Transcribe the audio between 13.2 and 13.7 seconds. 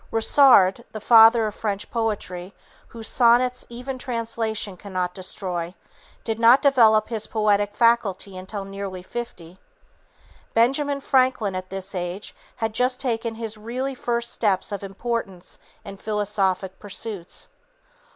his